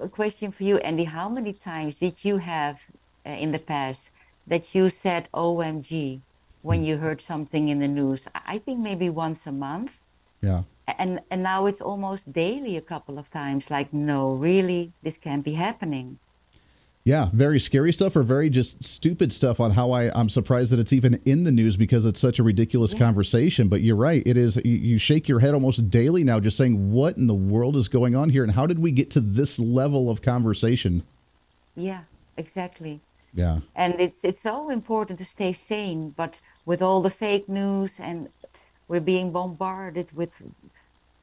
[0.00, 1.04] a question for you, Andy.
[1.04, 2.80] How many times did you have
[3.26, 4.10] uh, in the past
[4.46, 6.20] that you said OMG
[6.62, 8.26] when you heard something in the news?
[8.34, 9.92] I think maybe once a month.
[10.40, 10.62] Yeah.
[10.98, 15.44] And and now it's almost daily a couple of times like no, really this can't
[15.44, 16.18] be happening.
[17.10, 20.78] Yeah, very scary stuff or very just stupid stuff on how I, I'm surprised that
[20.78, 23.00] it's even in the news because it's such a ridiculous yeah.
[23.00, 23.66] conversation.
[23.66, 24.22] But you're right.
[24.24, 27.34] It is, you, you, shake your head almost daily now just saying, what in the
[27.34, 28.44] world is going on here?
[28.44, 31.02] And how did we get to this level of conversation?
[31.74, 32.02] Yeah,
[32.36, 33.00] exactly.
[33.34, 33.58] Yeah.
[33.74, 36.10] And it's, it's so important to stay sane.
[36.10, 38.28] But with all the fake news and
[38.86, 40.40] we're being bombarded with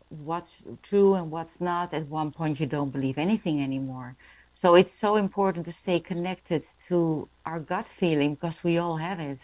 [0.09, 4.17] what's true and what's not, at one point you don't believe anything anymore.
[4.59, 9.19] So it's so important to stay connected to our gut feeling because we all have
[9.19, 9.37] it.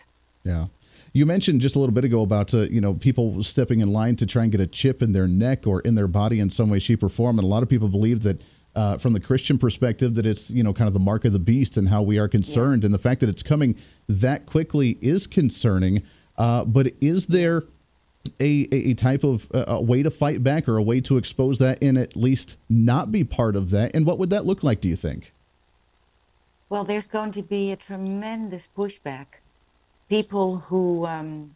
[0.43, 0.65] Yeah.
[1.13, 4.15] You mentioned just a little bit ago about uh, you know people stepping in line
[4.15, 6.71] to try and get a chip in their neck or in their body in some
[6.71, 8.41] way, shape, or form, and a lot of people believe that
[8.75, 11.37] uh, from the Christian perspective that it's you know kind of the mark of the
[11.37, 12.87] beast and how we are concerned, yeah.
[12.87, 13.75] and the fact that it's coming
[14.09, 16.01] that quickly is concerning.
[16.39, 17.61] Uh, but is there
[18.39, 21.59] a, a type of uh, a way to fight back or a way to expose
[21.59, 23.95] that and at least not be part of that?
[23.95, 25.33] And what would that look like, do you think?
[26.69, 29.27] Well, there's going to be a tremendous pushback.
[30.09, 31.55] People who, um,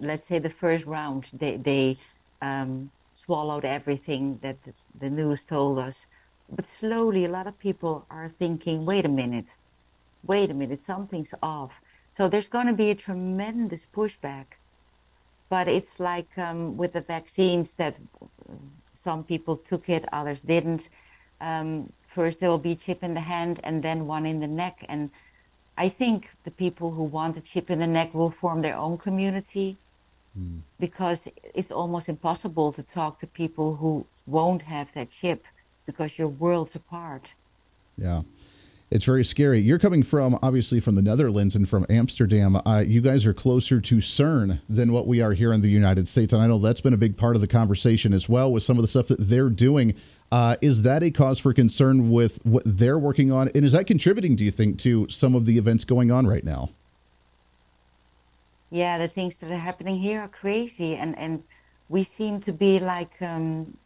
[0.00, 1.96] let's say, the first round, they, they
[2.40, 4.56] um, swallowed everything that
[5.00, 6.06] the news told us.
[6.50, 9.56] But slowly, a lot of people are thinking, wait a minute,
[10.24, 11.80] wait a minute, something's off.
[12.10, 14.46] So there's going to be a tremendous pushback
[15.48, 17.96] but it's like um, with the vaccines that
[18.94, 20.90] some people took it, others didn't.
[21.40, 24.48] Um, first there will be a chip in the hand and then one in the
[24.48, 24.84] neck.
[24.88, 25.10] And
[25.76, 28.98] I think the people who want the chip in the neck will form their own
[28.98, 29.76] community
[30.38, 30.60] mm.
[30.80, 35.44] because it's almost impossible to talk to people who won't have that chip
[35.86, 37.34] because you're worlds apart.
[37.96, 38.22] Yeah.
[38.90, 39.58] It's very scary.
[39.58, 42.58] You're coming from obviously from the Netherlands and from Amsterdam.
[42.64, 46.08] Uh, you guys are closer to CERN than what we are here in the United
[46.08, 48.62] States, and I know that's been a big part of the conversation as well with
[48.62, 49.94] some of the stuff that they're doing.
[50.32, 53.86] Uh, is that a cause for concern with what they're working on, and is that
[53.86, 56.70] contributing, do you think, to some of the events going on right now?
[58.70, 61.42] Yeah, the things that are happening here are crazy, and and
[61.90, 63.76] we seem to be like um,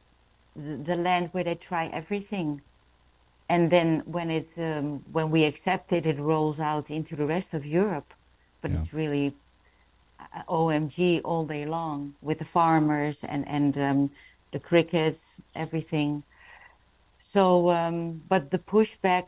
[0.55, 2.63] the, the land where they try everything
[3.53, 7.53] and then when it's um, when we accept it, it rolls out into the rest
[7.53, 8.15] of Europe.
[8.63, 8.79] But yeah.
[8.79, 9.35] it's really
[10.19, 14.11] uh, OMG all day long with the farmers and and um,
[14.53, 16.23] the crickets, everything.
[17.19, 19.27] So, um, but the pushback,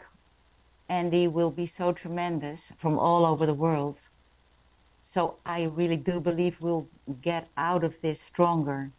[0.88, 3.98] Andy, will be so tremendous from all over the world.
[5.02, 6.88] So I really do believe we'll
[7.20, 8.90] get out of this stronger.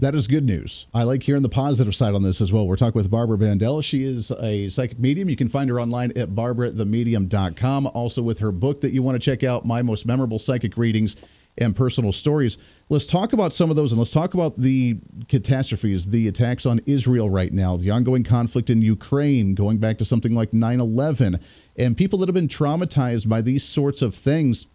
[0.00, 0.86] That is good news.
[0.94, 2.68] I like hearing the positive side on this as well.
[2.68, 3.82] We're talking with Barbara Bandel.
[3.82, 5.28] She is a psychic medium.
[5.28, 7.88] You can find her online at barbarathemedium.com.
[7.88, 11.16] Also, with her book that you want to check out, My Most Memorable Psychic Readings
[11.60, 12.58] and Personal Stories.
[12.88, 16.80] Let's talk about some of those and let's talk about the catastrophes, the attacks on
[16.86, 21.40] Israel right now, the ongoing conflict in Ukraine, going back to something like 9 11,
[21.76, 24.68] and people that have been traumatized by these sorts of things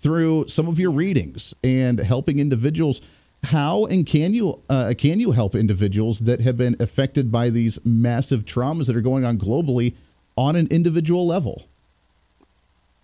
[0.00, 3.00] through some of your readings and helping individuals
[3.44, 7.78] how and can you uh, can you help individuals that have been affected by these
[7.84, 9.94] massive traumas that are going on globally
[10.36, 11.68] on an individual level?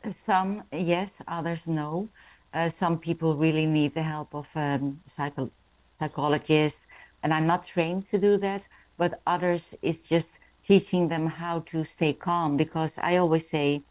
[0.08, 2.08] Some yes, others no.
[2.52, 5.50] Uh, some people really need the help of um, psycho-
[5.90, 6.86] psychologists,
[7.22, 8.68] and I'm not trained to do that.
[8.96, 13.82] But others is just teaching them how to stay calm because I always say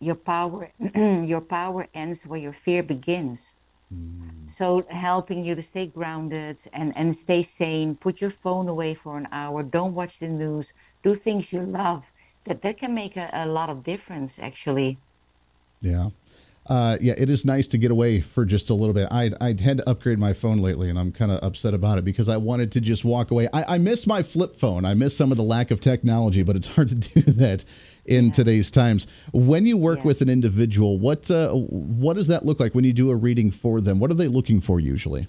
[0.00, 3.56] your power your power ends where your fear begins.
[3.92, 4.48] Mm.
[4.48, 9.16] So helping you to stay grounded and, and stay sane, put your phone away for
[9.16, 10.72] an hour, don't watch the news,
[11.02, 12.12] do things you love.
[12.44, 14.98] That that can make a, a lot of difference actually.
[15.80, 16.08] Yeah.
[16.70, 19.08] Uh, yeah, it is nice to get away for just a little bit.
[19.10, 22.04] I I had to upgrade my phone lately, and I'm kind of upset about it
[22.04, 23.48] because I wanted to just walk away.
[23.52, 24.84] I, I miss my flip phone.
[24.84, 27.64] I miss some of the lack of technology, but it's hard to do that
[28.04, 28.32] in yeah.
[28.32, 29.08] today's times.
[29.32, 30.04] When you work yeah.
[30.04, 33.50] with an individual, what uh, what does that look like when you do a reading
[33.50, 33.98] for them?
[33.98, 35.26] What are they looking for usually?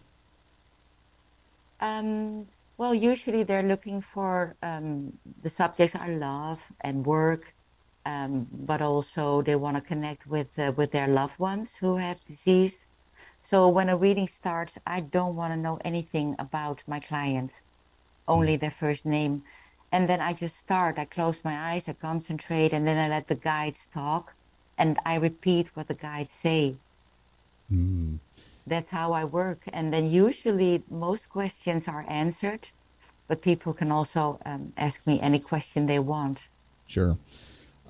[1.80, 2.46] Um,
[2.78, 7.56] well, usually they're looking for um, the subjects I love and work,
[8.06, 12.24] um, but also they want to connect with uh, with their loved ones who have
[12.26, 12.88] disease.
[13.42, 17.62] So when a reading starts, I don't want to know anything about my client,
[18.28, 18.62] only mm.
[18.62, 19.44] their first name
[19.94, 20.98] and then I just start.
[20.98, 24.36] I close my eyes, I concentrate, and then I let the guides talk,
[24.78, 26.76] and I repeat what the guides say.
[27.70, 28.20] Mm.
[28.66, 29.64] That's how I work.
[29.74, 32.70] And then usually most questions are answered
[33.32, 36.50] but people can also um, ask me any question they want.
[36.86, 37.18] Sure.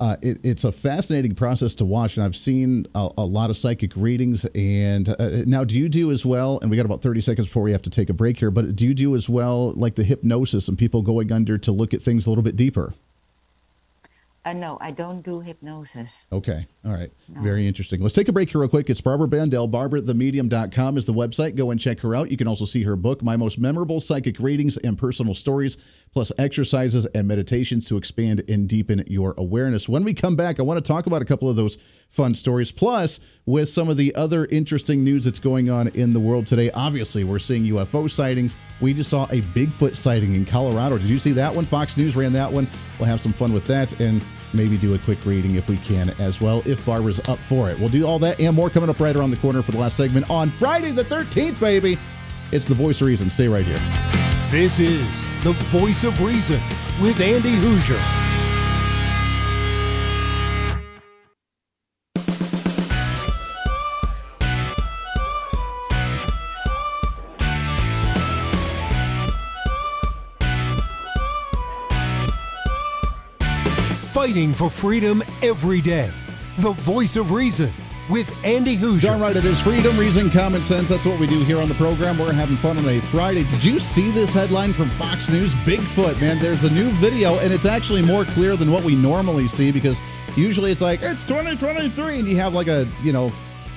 [0.02, 3.56] Uh, it, it's a fascinating process to watch, and I've seen a, a lot of
[3.56, 4.46] psychic readings.
[4.56, 6.58] And uh, now, do you do as well?
[6.64, 8.76] And we got about 30 seconds before we have to take a break here, but
[8.76, 12.02] do you do as well like the hypnosis and people going under to look at
[12.02, 12.96] things a little bit deeper?
[14.44, 16.26] Uh, no, I don't do hypnosis.
[16.32, 16.66] Okay.
[16.84, 17.12] All right.
[17.30, 17.42] No.
[17.42, 18.02] Very interesting.
[18.02, 18.90] Let's take a break here real quick.
[18.90, 19.70] It's Barbara Bandel.
[19.70, 21.56] BarbaraTheMedium.com is the website.
[21.56, 22.32] Go and check her out.
[22.32, 25.78] You can also see her book, My Most Memorable Psychic Readings and Personal Stories,
[26.12, 29.88] plus exercises and meditations to expand and deepen your awareness.
[29.88, 31.78] When we come back, I want to talk about a couple of those
[32.10, 36.20] fun stories, plus with some of the other interesting news that's going on in the
[36.20, 36.72] world today.
[36.72, 38.58] Obviously, we're seeing UFO sightings.
[38.82, 40.98] We just saw a Bigfoot sighting in Colorado.
[40.98, 41.64] Did you see that one?
[41.64, 42.68] Fox News ran that one.
[43.00, 43.98] We'll have some fun with that.
[44.02, 44.22] And
[44.54, 47.80] maybe do a quick reading if we can as well, if Barbara's up for it.
[47.80, 49.98] We'll do all that and more coming up right around the corner for the last
[49.98, 51.98] segment on Friday the 13th, baby.
[52.52, 53.30] It's the voice of reason.
[53.30, 53.80] Stay right here.
[54.52, 56.62] This is the voice of reason
[57.02, 58.41] with Andy Hooser.
[74.22, 76.08] Fighting for freedom every day.
[76.60, 77.74] The voice of reason
[78.08, 79.08] with Andy Hooser.
[79.08, 80.90] Darn right, it is freedom, reason, common sense.
[80.90, 82.20] That's what we do here on the program.
[82.20, 83.46] We're having fun on a Friday.
[83.46, 85.56] Did you see this headline from Fox News?
[85.66, 86.38] Bigfoot, man.
[86.38, 90.00] There's a new video, and it's actually more clear than what we normally see because
[90.36, 93.32] usually it's like, it's 2023, and you have like a, you know,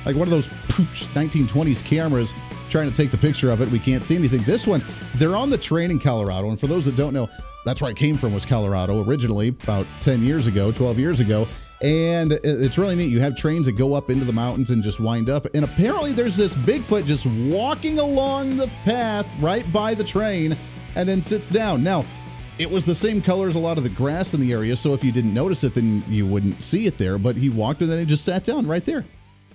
[0.05, 2.35] like one of those 1920s cameras
[2.75, 3.69] trying to take the picture of it.
[3.69, 4.43] We can't see anything.
[4.43, 4.83] This one,
[5.15, 6.49] they're on the train in Colorado.
[6.49, 7.29] And for those that don't know,
[7.65, 11.47] that's where I came from was Colorado originally about 10 years ago, 12 years ago.
[11.83, 13.13] And it's really neat.
[13.13, 15.47] You have trains that go up into the mountains and just wind up.
[15.55, 20.57] And apparently there's this Bigfoot just walking along the path right by the train
[20.97, 21.85] and then sits down.
[21.85, 22.05] Now,
[22.59, 24.95] it was the same color as a lot of the grass in the area, so
[24.95, 27.19] if you didn't notice it, then you wouldn't see it there.
[27.19, 29.05] But he walked and then he just sat down right there.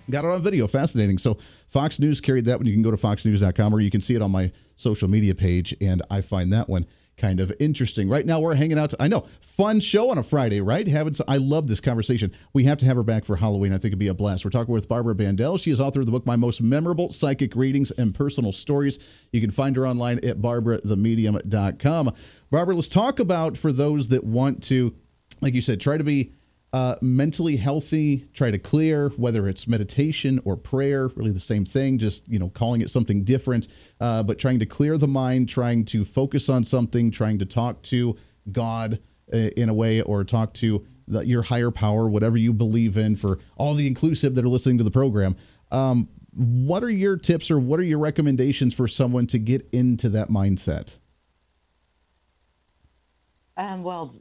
[0.10, 0.68] Got it on video.
[0.68, 1.18] Fascinating.
[1.18, 2.66] So Fox News carried that one.
[2.66, 5.76] You can go to foxnews.com or you can see it on my social media page,
[5.82, 6.86] and I find that one
[7.20, 8.10] kind of interesting.
[8.10, 8.92] Right now, we're hanging out.
[8.92, 10.88] To, I know, fun show on a Friday, right?
[10.88, 12.34] Having, I love this conversation.
[12.54, 13.72] We have to have her back for Halloween.
[13.72, 14.46] I think it'd be a blast.
[14.46, 15.62] We're talking with Barbara Bandel.
[15.62, 19.00] She is author of the book My Most Memorable Psychic Readings and Personal Stories.
[19.32, 22.14] You can find her online at barbarathemedium.com.
[22.50, 24.96] Barbara, let's talk about for those that want to,
[25.42, 26.32] like you said, try to be
[26.72, 31.98] uh, mentally healthy, try to clear, whether it's meditation or prayer, really the same thing,
[31.98, 33.68] just, you know, calling it something different,
[34.00, 37.82] uh, but trying to clear the mind, trying to focus on something, trying to talk
[37.84, 38.16] to
[38.52, 39.00] God
[39.34, 43.16] uh, in a way or talk to the, your higher power, whatever you believe in,
[43.16, 45.36] for all the inclusive that are listening to the program.
[45.72, 50.10] Um, what are your tips or what are your recommendations for someone to get into
[50.10, 50.98] that mindset?
[53.58, 54.16] Um, well,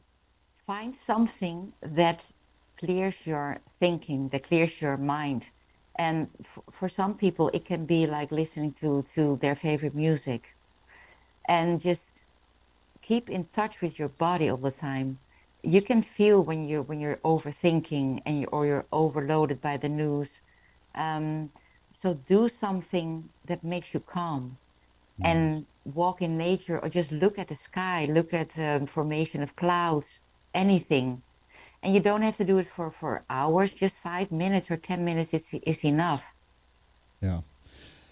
[0.57, 2.31] find something that
[2.79, 5.49] clears your thinking, that clears your mind.
[5.97, 10.47] And f- for some people, it can be like listening to, to their favorite music.
[11.47, 12.13] And just
[13.01, 15.19] keep in touch with your body all the time.
[15.63, 19.89] You can feel when you're when you're overthinking and you, or you're overloaded by the
[19.89, 20.41] news.
[20.95, 21.51] Um,
[21.91, 24.59] so do something that makes you calm,
[25.21, 25.27] mm.
[25.29, 29.55] and walk in nature, or just look at the sky, look at the formation of
[29.57, 30.21] clouds,
[30.53, 31.23] anything
[31.81, 35.03] and you don't have to do it for for hours just five minutes or ten
[35.03, 36.33] minutes is, is enough
[37.21, 37.41] yeah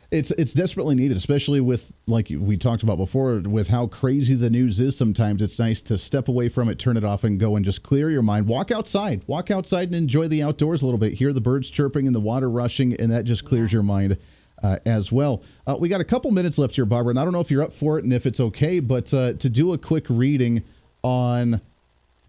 [0.10, 4.50] it's it's desperately needed especially with like we talked about before with how crazy the
[4.50, 7.56] news is sometimes it's nice to step away from it turn it off and go
[7.56, 11.00] and just clear your mind walk outside walk outside and enjoy the outdoors a little
[11.00, 13.78] bit hear the birds chirping and the water rushing and that just clears yeah.
[13.78, 14.18] your mind
[14.64, 15.44] uh, as well.
[15.66, 17.64] Uh, we got a couple minutes left here, Barbara, and I don't know if you're
[17.64, 20.64] up for it and if it's okay, but uh, to do a quick reading
[21.04, 21.62] on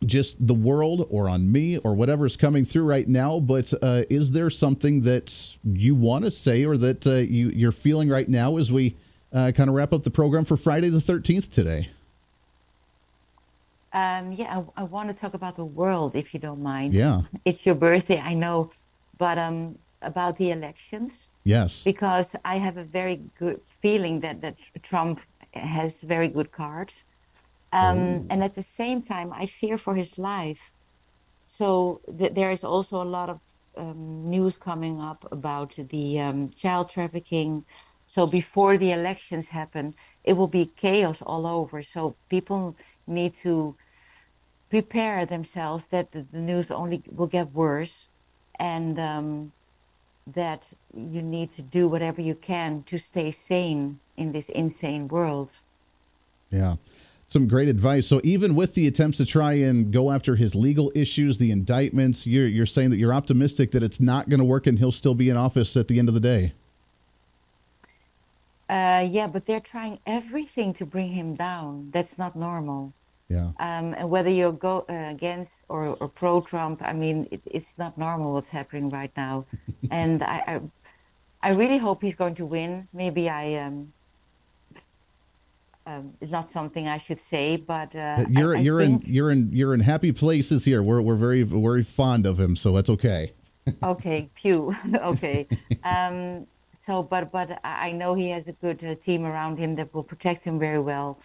[0.06, 3.40] just the world or on me or whatever's coming through right now.
[3.40, 7.72] But uh, is there something that you want to say or that uh, you, you're
[7.72, 8.96] feeling right now as we
[9.32, 11.90] uh, kind of wrap up the program for Friday the 13th today?
[13.92, 16.92] Um, yeah, I, I, want to talk about the world, if you don't mind.
[16.92, 17.22] Yeah.
[17.46, 18.70] It's your birthday, I know,
[19.16, 21.30] but um, about the elections.
[21.44, 21.84] Yes.
[21.84, 25.20] Because I have a very good feeling that, that Trump
[25.54, 27.04] has very good cards.
[27.72, 30.70] Um, and at the same time, I fear for his life.
[31.44, 33.40] So th- there is also a lot of
[33.76, 37.64] um, news coming up about the um, child trafficking.
[38.06, 39.94] So before the elections happen,
[40.24, 41.82] it will be chaos all over.
[41.82, 43.76] So people need to
[44.70, 48.08] prepare themselves that the, the news only will get worse,
[48.58, 49.52] and um,
[50.26, 55.50] that you need to do whatever you can to stay sane in this insane world.
[56.50, 56.76] Yeah
[57.30, 58.06] Some great advice.
[58.06, 62.26] So even with the attempts to try and go after his legal issues, the indictments,
[62.26, 65.14] you're you're saying that you're optimistic that it's not going to work and he'll still
[65.14, 66.54] be in office at the end of the day.
[68.68, 71.90] Uh, yeah, but they're trying everything to bring him down.
[71.92, 72.92] That's not normal.
[73.28, 73.52] Yeah.
[73.58, 77.74] Um, and whether you're go uh, against or, or pro Trump, I mean, it, it's
[77.76, 79.44] not normal what's happening right now.
[79.90, 80.60] and I, I,
[81.42, 82.88] I, really hope he's going to win.
[82.92, 83.92] Maybe I, um,
[85.88, 89.06] um, it's not something I should say, but uh, you're I, I you're think...
[89.06, 90.82] in you're in you're in happy places here.
[90.82, 93.32] We're we're very very fond of him, so that's okay.
[93.82, 94.74] okay, pew.
[94.94, 95.46] okay.
[95.84, 99.94] Um, so, but but I know he has a good uh, team around him that
[99.94, 101.18] will protect him very well.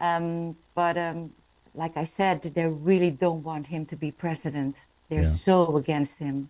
[0.00, 1.32] Um, but um,
[1.74, 4.86] like I said, they really don't want him to be president.
[5.08, 5.28] They're yeah.
[5.28, 6.48] so against him.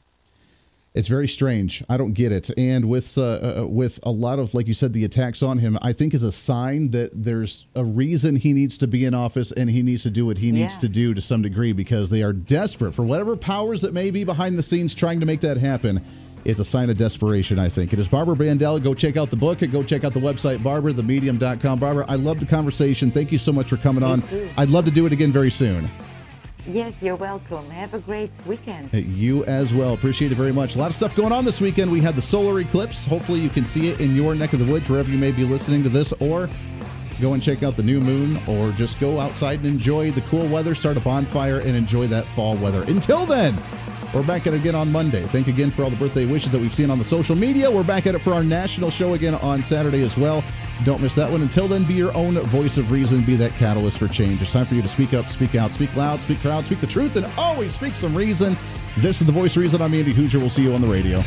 [0.93, 1.85] It's very strange.
[1.89, 2.51] I don't get it.
[2.59, 5.79] And with uh, uh, with a lot of, like you said, the attacks on him,
[5.83, 9.53] I think is a sign that there's a reason he needs to be in office
[9.53, 12.25] and he needs to do what he needs to do to some degree because they
[12.25, 15.57] are desperate for whatever powers that may be behind the scenes trying to make that
[15.57, 16.05] happen.
[16.45, 17.93] It's a sign of desperation, I think.
[17.93, 18.83] It is Barbara Bandel.
[18.83, 21.79] Go check out the book and go check out the website, barbarathemedium.com.
[21.79, 23.11] Barbara, I love the conversation.
[23.11, 24.23] Thank you so much for coming on.
[24.57, 25.89] I'd love to do it again very soon.
[26.67, 27.69] Yes, you're welcome.
[27.71, 28.93] Have a great weekend.
[28.93, 29.95] You as well.
[29.95, 30.77] Appreciate it very much.
[30.77, 31.91] A lot of stuff going on this weekend.
[31.91, 33.05] We had the solar eclipse.
[33.05, 35.45] Hopefully, you can see it in your neck of the woods, wherever you may be
[35.45, 36.49] listening to this, or
[37.21, 40.47] go and check out the new moon, or just go outside and enjoy the cool
[40.49, 42.83] weather, start a bonfire, and enjoy that fall weather.
[42.85, 43.57] Until then,
[44.15, 45.23] we're back at it again on Monday.
[45.23, 47.71] Thank you again for all the birthday wishes that we've seen on the social media.
[47.71, 50.43] We're back at it for our national show again on Saturday as well.
[50.85, 51.43] Don't miss that one.
[51.43, 53.23] Until then, be your own voice of reason.
[53.23, 54.41] Be that catalyst for change.
[54.41, 56.87] It's time for you to speak up, speak out, speak loud, speak proud, speak the
[56.87, 58.57] truth, and always speak some reason.
[58.97, 59.83] This is the voice of reason.
[59.83, 60.39] I'm Andy Hooser.
[60.39, 61.23] We'll see you on the radio.